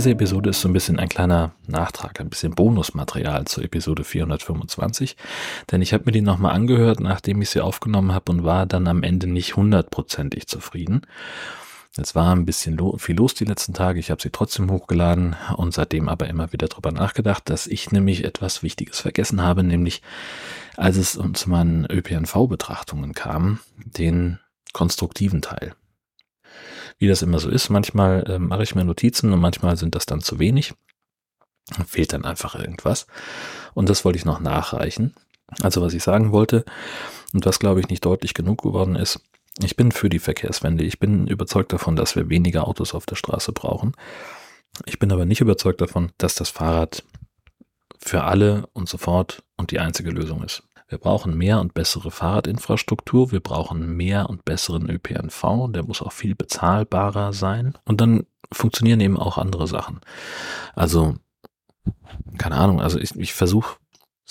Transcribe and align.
Diese 0.00 0.10
Episode 0.12 0.48
ist 0.48 0.62
so 0.62 0.68
ein 0.68 0.72
bisschen 0.72 0.98
ein 0.98 1.10
kleiner 1.10 1.50
Nachtrag, 1.66 2.20
ein 2.20 2.30
bisschen 2.30 2.54
Bonusmaterial 2.54 3.44
zur 3.46 3.64
Episode 3.64 4.04
425, 4.04 5.16
denn 5.70 5.82
ich 5.82 5.92
habe 5.92 6.04
mir 6.06 6.12
die 6.12 6.22
nochmal 6.22 6.54
angehört, 6.54 7.00
nachdem 7.00 7.42
ich 7.42 7.50
sie 7.50 7.60
aufgenommen 7.60 8.14
habe 8.14 8.32
und 8.32 8.42
war 8.42 8.64
dann 8.64 8.86
am 8.86 9.02
Ende 9.02 9.26
nicht 9.26 9.56
hundertprozentig 9.56 10.46
zufrieden. 10.46 11.02
Es 11.96 12.14
war 12.14 12.34
ein 12.34 12.46
bisschen 12.46 12.76
lo 12.76 12.96
viel 12.98 13.16
los 13.16 13.34
die 13.34 13.44
letzten 13.44 13.74
Tage, 13.74 13.98
ich 13.98 14.10
habe 14.10 14.22
sie 14.22 14.30
trotzdem 14.30 14.70
hochgeladen 14.70 15.36
und 15.56 15.74
seitdem 15.74 16.08
aber 16.08 16.28
immer 16.28 16.52
wieder 16.52 16.68
drüber 16.68 16.92
nachgedacht, 16.92 17.50
dass 17.50 17.66
ich 17.66 17.90
nämlich 17.90 18.24
etwas 18.24 18.62
Wichtiges 18.62 19.00
vergessen 19.00 19.42
habe, 19.42 19.64
nämlich 19.64 20.02
als 20.76 20.96
es 20.96 21.16
uns 21.16 21.46
meinen 21.46 21.86
ÖPNV-Betrachtungen 21.90 23.12
kam, 23.12 23.58
den 23.76 24.38
konstruktiven 24.72 25.42
Teil 25.42 25.74
wie 27.00 27.08
das 27.08 27.22
immer 27.22 27.40
so 27.40 27.48
ist. 27.48 27.70
Manchmal 27.70 28.30
äh, 28.30 28.38
mache 28.38 28.62
ich 28.62 28.76
mir 28.76 28.84
Notizen 28.84 29.32
und 29.32 29.40
manchmal 29.40 29.76
sind 29.76 29.96
das 29.96 30.06
dann 30.06 30.20
zu 30.20 30.38
wenig. 30.38 30.74
Fehlt 31.86 32.12
dann 32.12 32.24
einfach 32.24 32.54
irgendwas. 32.54 33.06
Und 33.74 33.88
das 33.88 34.04
wollte 34.04 34.18
ich 34.18 34.24
noch 34.24 34.38
nachreichen. 34.38 35.14
Also 35.62 35.82
was 35.82 35.94
ich 35.94 36.02
sagen 36.02 36.30
wollte 36.30 36.64
und 37.32 37.44
was 37.46 37.58
glaube 37.58 37.80
ich 37.80 37.88
nicht 37.88 38.04
deutlich 38.04 38.34
genug 38.34 38.62
geworden 38.62 38.94
ist, 38.94 39.20
ich 39.62 39.76
bin 39.76 39.92
für 39.92 40.08
die 40.08 40.18
Verkehrswende. 40.18 40.84
Ich 40.84 40.98
bin 40.98 41.26
überzeugt 41.26 41.72
davon, 41.72 41.96
dass 41.96 42.16
wir 42.16 42.28
weniger 42.28 42.66
Autos 42.66 42.94
auf 42.94 43.06
der 43.06 43.16
Straße 43.16 43.52
brauchen. 43.52 43.92
Ich 44.86 44.98
bin 44.98 45.12
aber 45.12 45.24
nicht 45.24 45.40
überzeugt 45.40 45.80
davon, 45.80 46.12
dass 46.18 46.34
das 46.34 46.50
Fahrrad 46.50 47.04
für 47.98 48.24
alle 48.24 48.66
und 48.72 48.88
sofort 48.88 49.42
und 49.56 49.70
die 49.70 49.80
einzige 49.80 50.10
Lösung 50.10 50.42
ist. 50.42 50.62
Wir 50.88 50.98
brauchen 50.98 51.36
mehr 51.36 51.60
und 51.60 51.72
bessere 51.74 52.10
Fahrradinfrastruktur, 52.10 53.30
wir 53.30 53.40
brauchen 53.40 53.96
mehr 53.96 54.28
und 54.28 54.44
besseren 54.44 54.90
ÖPNV, 54.90 55.68
der 55.68 55.84
muss 55.84 56.02
auch 56.02 56.12
viel 56.12 56.34
bezahlbarer 56.34 57.32
sein. 57.32 57.74
Und 57.84 58.00
dann 58.00 58.26
funktionieren 58.50 59.00
eben 59.00 59.16
auch 59.16 59.38
andere 59.38 59.68
Sachen. 59.68 60.00
Also, 60.74 61.14
keine 62.38 62.56
Ahnung, 62.56 62.80
also 62.80 62.98
ich, 62.98 63.14
ich 63.16 63.34
versuche 63.34 63.76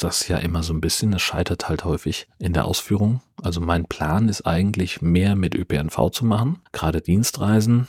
das 0.04 0.28
ja 0.28 0.38
immer 0.38 0.64
so 0.64 0.74
ein 0.74 0.82
bisschen, 0.82 1.14
es 1.14 1.22
scheitert 1.22 1.70
halt 1.70 1.86
häufig 1.86 2.28
in 2.40 2.54
der 2.54 2.66
Ausführung. 2.66 3.22
Also 3.42 3.62
mein 3.62 3.86
Plan 3.86 4.30
ist 4.30 4.46
eigentlich 4.46 5.02
mehr 5.02 5.36
mit 5.36 5.56
ÖPNV 5.56 6.10
zu 6.12 6.26
machen, 6.26 6.62
gerade 6.72 7.02
Dienstreisen, 7.02 7.88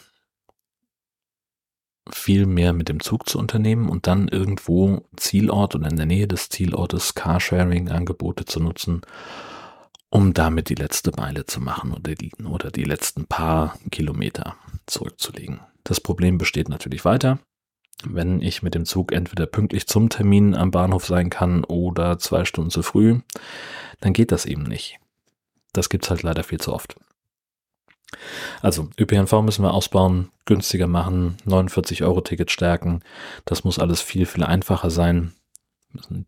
viel 2.11 2.47
mehr 2.47 2.73
mit 2.73 2.89
dem 2.89 3.01
Zug 3.01 3.29
zu 3.29 3.39
unternehmen 3.39 3.89
und 3.89 4.07
dann 4.07 4.29
irgendwo 4.29 5.07
Zielort 5.17 5.75
oder 5.75 5.89
in 5.89 5.97
der 5.97 6.07
Nähe 6.07 6.27
des 6.27 6.49
Zielortes 6.49 7.15
Carsharing-Angebote 7.15 8.45
zu 8.45 8.61
nutzen, 8.61 9.03
um 10.09 10.35
damit 10.35 10.69
die 10.69 10.75
letzte 10.75 11.13
Meile 11.17 11.47
zu 11.47 11.61
machen 11.61 11.93
oder 11.93 12.15
die, 12.15 12.33
oder 12.45 12.71
die 12.71 12.85
letzten 12.85 13.27
paar 13.27 13.77
Kilometer 13.91 14.57
zurückzulegen. 14.87 15.61
Das 15.85 16.01
Problem 16.01 16.39
besteht 16.39 16.69
natürlich 16.69 17.05
weiter. 17.05 17.39
Wenn 18.05 18.41
ich 18.41 18.63
mit 18.63 18.75
dem 18.75 18.85
Zug 18.85 19.13
entweder 19.13 19.47
pünktlich 19.47 19.87
zum 19.87 20.09
Termin 20.09 20.55
am 20.55 20.71
Bahnhof 20.71 21.07
sein 21.07 21.31
kann 21.31 21.65
oder 21.65 22.19
zwei 22.19 22.45
Stunden 22.45 22.71
zu 22.71 22.83
früh, 22.83 23.21
dann 24.01 24.13
geht 24.13 24.33
das 24.33 24.47
eben 24.47 24.63
nicht. 24.63 24.99
Das 25.73 25.89
gibt's 25.89 26.11
halt 26.11 26.23
leider 26.23 26.43
viel 26.43 26.61
zu 26.61 26.73
oft. 26.73 26.97
Also 28.61 28.89
ÖPNV 28.99 29.43
müssen 29.43 29.63
wir 29.63 29.73
ausbauen, 29.73 30.31
günstiger 30.45 30.89
machen, 30.89 31.37
49 31.45 32.03
Euro 32.03 32.21
Ticket 32.23 32.51
stärken. 32.51 33.03
Das 33.45 33.63
muss 33.65 33.79
alles 33.79 34.01
viel, 34.01 34.27
viel 34.27 34.43
einfacher 34.43 34.91
sein. 34.91 35.33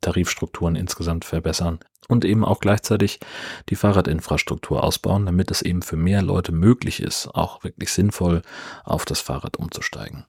Tarifstrukturen 0.01 0.75
insgesamt 0.75 1.25
verbessern 1.25 1.79
und 2.09 2.25
eben 2.25 2.45
auch 2.45 2.59
gleichzeitig 2.59 3.21
die 3.69 3.77
Fahrradinfrastruktur 3.77 4.83
ausbauen, 4.83 5.25
damit 5.27 5.53
es 5.53 5.63
eben 5.63 5.83
für 5.83 5.97
mehr 5.97 6.21
Leute 6.23 6.51
möglich 6.51 7.01
ist, 7.01 7.29
auch 7.29 7.63
wirklich 7.63 7.93
sinnvoll 7.93 8.43
auf 8.85 9.05
das 9.05 9.21
Fahrrad 9.21 9.57
umzusteigen. 9.57 10.27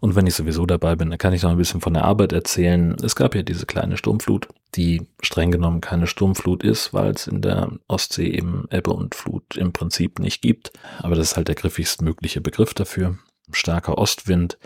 Und 0.00 0.14
wenn 0.14 0.26
ich 0.26 0.34
sowieso 0.34 0.64
dabei 0.64 0.94
bin, 0.94 1.10
dann 1.10 1.18
kann 1.18 1.32
ich 1.32 1.42
noch 1.42 1.50
ein 1.50 1.56
bisschen 1.56 1.80
von 1.80 1.94
der 1.94 2.04
Arbeit 2.04 2.32
erzählen. 2.32 2.96
Es 3.02 3.16
gab 3.16 3.34
ja 3.34 3.42
diese 3.42 3.66
kleine 3.66 3.96
Sturmflut, 3.96 4.48
die 4.76 5.08
streng 5.20 5.50
genommen 5.50 5.80
keine 5.80 6.06
Sturmflut 6.06 6.62
ist, 6.62 6.94
weil 6.94 7.10
es 7.12 7.26
in 7.26 7.42
der 7.42 7.72
Ostsee 7.88 8.28
eben 8.28 8.66
Ebbe 8.70 8.92
und 8.92 9.16
Flut 9.16 9.56
im 9.56 9.72
Prinzip 9.72 10.20
nicht 10.20 10.40
gibt. 10.40 10.72
Aber 10.98 11.16
das 11.16 11.30
ist 11.30 11.36
halt 11.36 11.48
der 11.48 11.56
griffigst 11.56 12.00
mögliche 12.02 12.40
Begriff 12.40 12.74
dafür. 12.74 13.18
Starker 13.50 13.98
Ostwind, 13.98 14.58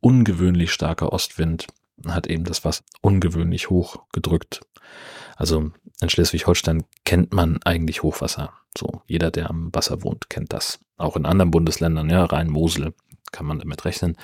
ungewöhnlich 0.00 0.72
starker 0.72 1.12
Ostwind 1.12 1.66
hat 2.06 2.26
eben 2.26 2.44
das 2.44 2.64
Wasser 2.64 2.82
ungewöhnlich 3.00 3.70
hoch 3.70 4.04
gedrückt. 4.12 4.60
Also 5.36 5.70
in 6.00 6.10
Schleswig-Holstein 6.10 6.84
kennt 7.04 7.32
man 7.32 7.60
eigentlich 7.64 8.02
Hochwasser. 8.02 8.52
So, 8.76 9.02
jeder, 9.06 9.30
der 9.30 9.50
am 9.50 9.72
Wasser 9.72 10.02
wohnt, 10.02 10.28
kennt 10.28 10.52
das. 10.52 10.80
Auch 10.96 11.16
in 11.16 11.26
anderen 11.26 11.50
Bundesländern, 11.50 12.10
ja, 12.10 12.24
Rhein-Mosel, 12.24 12.92
kann 13.32 13.46
man 13.46 13.58
damit 13.58 13.84
rechnen. 13.84 14.16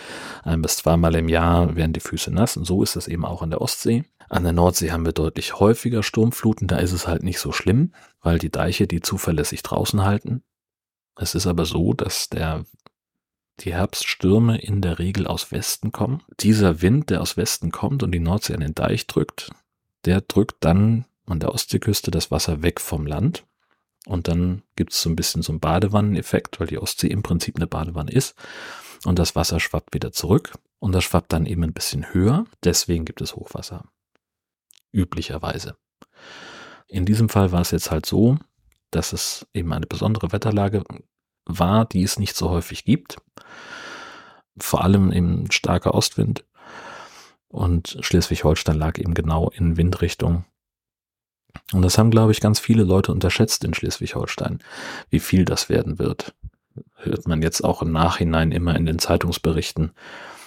Ein 0.42 0.62
bis 0.62 0.76
zweimal 0.76 1.14
im 1.16 1.28
Jahr 1.28 1.76
werden 1.76 1.92
die 1.92 2.00
Füße 2.00 2.30
nass 2.30 2.56
und 2.56 2.64
so 2.64 2.82
ist 2.82 2.96
es 2.96 3.08
eben 3.08 3.24
auch 3.24 3.42
an 3.42 3.50
der 3.50 3.60
Ostsee. 3.60 4.04
An 4.28 4.44
der 4.44 4.52
Nordsee 4.52 4.92
haben 4.92 5.04
wir 5.04 5.12
deutlich 5.12 5.58
häufiger 5.58 6.02
Sturmfluten, 6.02 6.68
da 6.68 6.78
ist 6.78 6.92
es 6.92 7.08
halt 7.08 7.24
nicht 7.24 7.40
so 7.40 7.50
schlimm, 7.50 7.92
weil 8.22 8.38
die 8.38 8.50
Deiche 8.50 8.86
die 8.86 9.00
zuverlässig 9.00 9.62
draußen 9.62 10.04
halten. 10.04 10.42
Es 11.16 11.34
ist 11.34 11.46
aber 11.46 11.66
so, 11.66 11.92
dass 11.92 12.28
der 12.28 12.64
die 13.58 13.74
Herbststürme 13.74 14.58
in 14.58 14.80
der 14.80 14.98
Regel 14.98 15.26
aus 15.26 15.52
Westen 15.52 15.92
kommen. 15.92 16.22
Dieser 16.40 16.80
Wind, 16.80 17.10
der 17.10 17.20
aus 17.20 17.36
Westen 17.36 17.70
kommt 17.70 18.02
und 18.02 18.12
die 18.12 18.20
Nordsee 18.20 18.54
an 18.54 18.60
den 18.60 18.74
Deich 18.74 19.06
drückt, 19.06 19.50
der 20.06 20.22
drückt 20.22 20.64
dann 20.64 21.04
an 21.26 21.40
der 21.40 21.52
Ostseeküste 21.52 22.10
das 22.10 22.30
Wasser 22.30 22.62
weg 22.62 22.80
vom 22.80 23.06
Land. 23.06 23.44
Und 24.06 24.28
dann 24.28 24.62
gibt 24.76 24.92
es 24.92 25.02
so 25.02 25.10
ein 25.10 25.16
bisschen 25.16 25.42
so 25.42 25.52
einen 25.52 25.60
Badewanneneffekt, 25.60 26.58
weil 26.58 26.68
die 26.68 26.78
Ostsee 26.78 27.08
im 27.08 27.22
Prinzip 27.22 27.56
eine 27.56 27.66
Badewanne 27.66 28.10
ist 28.10 28.34
und 29.04 29.18
das 29.18 29.34
Wasser 29.34 29.60
schwappt 29.60 29.94
wieder 29.94 30.12
zurück 30.12 30.52
und 30.78 30.92
das 30.92 31.04
schwappt 31.04 31.32
dann 31.32 31.46
eben 31.46 31.64
ein 31.64 31.72
bisschen 31.72 32.12
höher. 32.12 32.44
Deswegen 32.64 33.04
gibt 33.04 33.20
es 33.20 33.34
Hochwasser. 33.34 33.84
Üblicherweise. 34.92 35.76
In 36.88 37.06
diesem 37.06 37.28
Fall 37.28 37.52
war 37.52 37.60
es 37.60 37.70
jetzt 37.70 37.90
halt 37.90 38.06
so, 38.06 38.36
dass 38.90 39.12
es 39.12 39.46
eben 39.54 39.72
eine 39.72 39.86
besondere 39.86 40.32
Wetterlage 40.32 40.82
war, 41.44 41.84
die 41.84 42.02
es 42.02 42.18
nicht 42.18 42.34
so 42.34 42.50
häufig 42.50 42.84
gibt. 42.84 43.18
Vor 44.58 44.82
allem 44.82 45.12
eben 45.12 45.50
starker 45.50 45.94
Ostwind. 45.94 46.44
Und 47.48 47.98
Schleswig-Holstein 48.00 48.76
lag 48.76 48.98
eben 48.98 49.14
genau 49.14 49.50
in 49.50 49.76
Windrichtung. 49.76 50.44
Und 51.72 51.82
das 51.82 51.98
haben, 51.98 52.10
glaube 52.10 52.32
ich, 52.32 52.40
ganz 52.40 52.60
viele 52.60 52.84
Leute 52.84 53.12
unterschätzt 53.12 53.64
in 53.64 53.74
Schleswig-Holstein, 53.74 54.62
wie 55.08 55.20
viel 55.20 55.44
das 55.44 55.68
werden 55.68 55.98
wird 55.98 56.34
hört 57.02 57.26
man 57.26 57.42
jetzt 57.42 57.62
auch 57.62 57.82
im 57.82 57.92
Nachhinein 57.92 58.52
immer 58.52 58.76
in 58.76 58.86
den 58.86 58.98
Zeitungsberichten, 58.98 59.92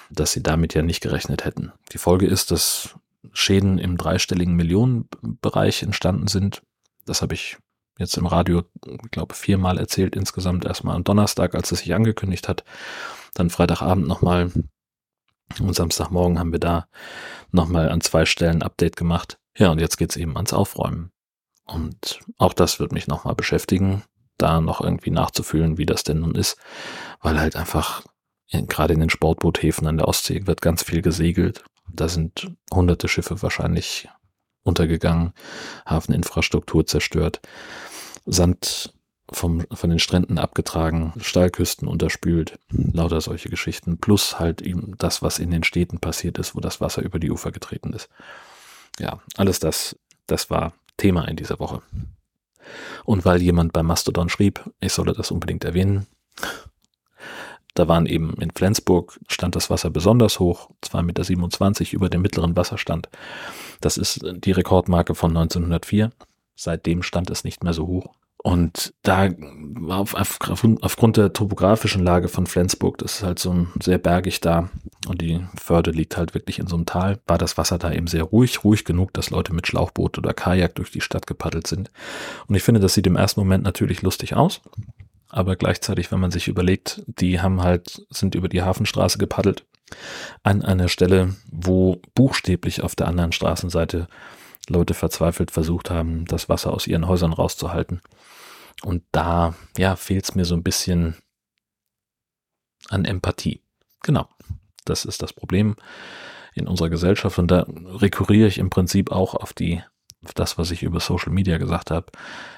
dass 0.09 0.31
sie 0.31 0.43
damit 0.43 0.73
ja 0.73 0.81
nicht 0.81 1.01
gerechnet 1.01 1.45
hätten. 1.45 1.71
Die 1.91 1.97
Folge 1.97 2.27
ist, 2.27 2.51
dass 2.51 2.95
Schäden 3.31 3.77
im 3.79 3.97
dreistelligen 3.97 4.55
Millionenbereich 4.55 5.83
entstanden 5.83 6.27
sind. 6.27 6.61
Das 7.05 7.21
habe 7.21 7.33
ich 7.33 7.57
jetzt 7.97 8.17
im 8.17 8.25
Radio, 8.25 8.63
ich 8.85 9.11
glaube, 9.11 9.33
viermal 9.33 9.77
erzählt 9.77 10.15
insgesamt. 10.15 10.65
Erstmal 10.65 10.95
am 10.95 11.03
Donnerstag, 11.03 11.55
als 11.55 11.71
es 11.71 11.79
sich 11.79 11.93
angekündigt 11.93 12.47
hat. 12.47 12.63
Dann 13.33 13.49
Freitagabend 13.49 14.07
nochmal. 14.07 14.51
Und 15.59 15.75
Samstagmorgen 15.75 16.39
haben 16.39 16.51
wir 16.51 16.59
da 16.59 16.87
nochmal 17.51 17.89
an 17.89 18.01
zwei 18.01 18.25
Stellen 18.25 18.63
Update 18.63 18.95
gemacht. 18.95 19.37
Ja, 19.57 19.71
und 19.71 19.79
jetzt 19.79 19.97
geht's 19.97 20.15
eben 20.15 20.35
ans 20.35 20.53
Aufräumen. 20.53 21.11
Und 21.65 22.19
auch 22.37 22.53
das 22.53 22.79
wird 22.79 22.91
mich 22.91 23.07
nochmal 23.07 23.35
beschäftigen 23.35 24.03
da 24.43 24.61
noch 24.61 24.81
irgendwie 24.81 25.11
nachzufühlen, 25.11 25.77
wie 25.77 25.85
das 25.85 26.03
denn 26.03 26.19
nun 26.19 26.35
ist, 26.35 26.57
weil 27.21 27.39
halt 27.39 27.55
einfach 27.55 28.03
gerade 28.51 28.93
in 28.93 28.99
den 28.99 29.09
Sportboothäfen 29.09 29.87
an 29.87 29.97
der 29.97 30.07
Ostsee 30.07 30.45
wird 30.45 30.61
ganz 30.61 30.83
viel 30.83 31.01
gesegelt. 31.01 31.63
Da 31.91 32.07
sind 32.07 32.51
hunderte 32.71 33.07
Schiffe 33.07 33.41
wahrscheinlich 33.41 34.07
untergegangen, 34.63 35.33
Hafeninfrastruktur 35.85 36.85
zerstört, 36.85 37.41
Sand 38.25 38.93
vom, 39.31 39.65
von 39.71 39.89
den 39.89 39.99
Stränden 39.99 40.37
abgetragen, 40.37 41.13
Steilküsten 41.19 41.87
unterspült, 41.87 42.59
lauter 42.69 43.21
solche 43.21 43.49
Geschichten, 43.49 43.97
plus 43.97 44.39
halt 44.39 44.61
eben 44.61 44.95
das, 44.97 45.21
was 45.21 45.39
in 45.39 45.51
den 45.51 45.63
Städten 45.63 45.99
passiert 45.99 46.37
ist, 46.37 46.55
wo 46.55 46.59
das 46.59 46.81
Wasser 46.81 47.01
über 47.01 47.19
die 47.19 47.31
Ufer 47.31 47.51
getreten 47.51 47.93
ist. 47.93 48.09
Ja, 48.99 49.19
alles 49.35 49.59
das, 49.59 49.97
das 50.27 50.49
war 50.49 50.73
Thema 50.97 51.27
in 51.27 51.35
dieser 51.35 51.59
Woche. 51.59 51.81
Und 53.05 53.25
weil 53.25 53.41
jemand 53.41 53.73
bei 53.73 53.83
Mastodon 53.83 54.29
schrieb, 54.29 54.69
ich 54.79 54.93
solle 54.93 55.13
das 55.13 55.31
unbedingt 55.31 55.63
erwähnen, 55.63 56.07
da 57.73 57.87
waren 57.87 58.05
eben 58.05 58.33
in 58.35 58.51
Flensburg 58.51 59.19
stand 59.27 59.55
das 59.55 59.69
Wasser 59.69 59.89
besonders 59.89 60.39
hoch, 60.39 60.69
2,27 60.83 61.79
Meter 61.79 61.93
über 61.93 62.09
dem 62.09 62.21
mittleren 62.21 62.55
Wasserstand. 62.55 63.09
Das 63.81 63.97
ist 63.97 64.23
die 64.23 64.51
Rekordmarke 64.51 65.15
von 65.15 65.31
1904. 65.31 66.11
Seitdem 66.55 67.01
stand 67.01 67.31
es 67.31 67.43
nicht 67.43 67.63
mehr 67.63 67.73
so 67.73 67.87
hoch. 67.87 68.13
Und 68.43 68.93
da 69.03 69.29
auf, 69.87 70.13
auf, 70.13 70.39
aufgrund 70.81 71.17
der 71.17 71.33
topografischen 71.33 72.03
Lage 72.03 72.27
von 72.27 72.45
Flensburg, 72.45 72.97
das 72.97 73.15
ist 73.15 73.23
halt 73.23 73.39
so 73.39 73.67
sehr 73.81 73.97
bergig 73.97 74.41
da 74.41 74.69
und 75.07 75.21
die 75.21 75.45
Förde 75.55 75.91
liegt 75.91 76.17
halt 76.17 76.33
wirklich 76.33 76.59
in 76.59 76.67
so 76.67 76.75
einem 76.75 76.85
Tal, 76.85 77.19
war 77.27 77.37
das 77.37 77.57
Wasser 77.57 77.77
da 77.77 77.91
eben 77.91 78.07
sehr 78.07 78.23
ruhig, 78.23 78.63
ruhig 78.63 78.85
genug, 78.85 79.13
dass 79.13 79.29
Leute 79.29 79.53
mit 79.53 79.67
Schlauchboot 79.67 80.17
oder 80.17 80.33
Kajak 80.33 80.75
durch 80.75 80.91
die 80.91 81.01
Stadt 81.01 81.27
gepaddelt 81.27 81.67
sind. 81.67 81.91
Und 82.47 82.55
ich 82.55 82.63
finde, 82.63 82.79
das 82.79 82.93
sieht 82.93 83.07
im 83.07 83.15
ersten 83.15 83.41
Moment 83.41 83.63
natürlich 83.63 84.01
lustig 84.01 84.35
aus. 84.35 84.61
Aber 85.29 85.55
gleichzeitig, 85.55 86.11
wenn 86.11 86.19
man 86.19 86.31
sich 86.31 86.47
überlegt, 86.47 87.03
die 87.07 87.41
haben 87.41 87.63
halt, 87.63 88.05
sind 88.09 88.35
über 88.35 88.47
die 88.47 88.61
Hafenstraße 88.61 89.17
gepaddelt 89.17 89.65
an 90.43 90.61
einer 90.61 90.87
Stelle, 90.87 91.35
wo 91.51 92.01
buchstäblich 92.15 92.81
auf 92.81 92.95
der 92.95 93.07
anderen 93.07 93.31
Straßenseite 93.31 94.07
Leute 94.69 94.93
verzweifelt 94.93 95.51
versucht 95.51 95.89
haben, 95.89 96.25
das 96.25 96.49
Wasser 96.49 96.71
aus 96.71 96.87
ihren 96.87 97.07
Häusern 97.07 97.33
rauszuhalten. 97.33 98.01
Und 98.83 99.03
da, 99.11 99.55
ja, 99.77 99.95
fehlt 99.95 100.23
es 100.25 100.35
mir 100.35 100.45
so 100.45 100.55
ein 100.55 100.63
bisschen 100.63 101.15
an 102.89 103.05
Empathie. 103.05 103.61
Genau. 104.03 104.27
Das 104.85 105.05
ist 105.05 105.21
das 105.21 105.33
Problem 105.33 105.75
in 106.53 106.67
unserer 106.67 106.89
Gesellschaft. 106.89 107.39
Und 107.39 107.51
da 107.51 107.65
rekurriere 107.67 108.47
ich 108.47 108.57
im 108.57 108.69
Prinzip 108.69 109.11
auch 109.11 109.35
auf 109.35 109.53
die, 109.53 109.81
auf 110.23 110.33
das, 110.33 110.57
was 110.57 110.71
ich 110.71 110.83
über 110.83 110.99
Social 110.99 111.31
Media 111.31 111.57
gesagt 111.57 111.91
habe. 111.91 112.07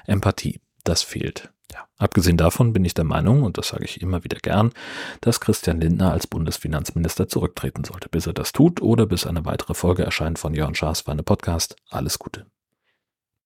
Empathie. 0.06 0.60
Das 0.84 1.02
fehlt. 1.02 1.50
Ja. 1.72 1.88
Abgesehen 1.98 2.36
davon 2.36 2.72
bin 2.72 2.84
ich 2.84 2.94
der 2.94 3.04
Meinung, 3.04 3.42
und 3.42 3.58
das 3.58 3.68
sage 3.68 3.84
ich 3.84 4.00
immer 4.00 4.22
wieder 4.22 4.38
gern, 4.38 4.72
dass 5.20 5.40
Christian 5.40 5.80
Lindner 5.80 6.12
als 6.12 6.28
Bundesfinanzminister 6.28 7.26
zurücktreten 7.26 7.82
sollte, 7.82 8.08
bis 8.08 8.26
er 8.26 8.34
das 8.34 8.52
tut 8.52 8.80
oder 8.80 9.06
bis 9.06 9.26
eine 9.26 9.44
weitere 9.44 9.74
Folge 9.74 10.04
erscheint 10.04 10.38
von 10.38 10.54
Jörn 10.54 10.76
Schaas 10.76 11.00
für 11.00 11.10
eine 11.10 11.24
Podcast. 11.24 11.74
Alles 11.90 12.20
Gute. 12.20 12.46